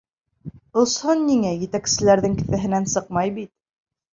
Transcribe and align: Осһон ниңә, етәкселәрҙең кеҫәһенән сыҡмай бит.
Осһон 0.83 1.21
ниңә, 1.27 1.51
етәкселәрҙең 1.65 2.41
кеҫәһенән 2.41 2.91
сыҡмай 2.95 3.35
бит. 3.41 3.53